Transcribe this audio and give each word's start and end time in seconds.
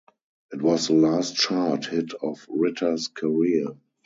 It 0.51 0.63
was 0.63 0.87
the 0.87 0.95
last 0.95 1.35
chart 1.35 1.85
hit 1.85 2.13
of 2.23 2.43
Ritter's 2.49 3.07
career. 3.07 3.67